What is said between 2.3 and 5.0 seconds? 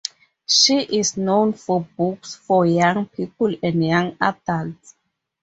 for young people and young adults.